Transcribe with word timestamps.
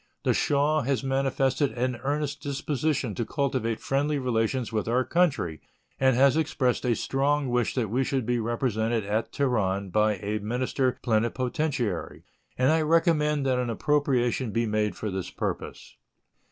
The 0.23 0.33
Shah 0.33 0.81
has 0.81 1.03
manifested 1.03 1.73
an 1.73 1.97
earnest 1.97 2.41
disposition 2.41 3.13
to 3.13 3.23
cultivate 3.23 3.79
friendly 3.79 4.17
relations 4.17 4.71
with 4.73 4.87
our 4.87 5.05
country, 5.05 5.61
and 5.99 6.15
has 6.15 6.35
expressed 6.35 6.83
a 6.85 6.95
strong 6.95 7.49
wish 7.49 7.75
that 7.75 7.87
we 7.91 8.03
should 8.03 8.25
be 8.25 8.39
represented 8.39 9.05
at 9.05 9.31
Teheran 9.31 9.91
by 9.91 10.15
a 10.15 10.39
minister 10.39 10.97
plenipotentiary; 11.03 12.23
and 12.57 12.71
I 12.71 12.81
recommend 12.81 13.45
that 13.45 13.59
an 13.59 13.69
appropriation 13.69 14.49
be 14.49 14.65
made 14.65 14.95
for 14.95 15.11
this 15.11 15.29
purpose. 15.29 15.95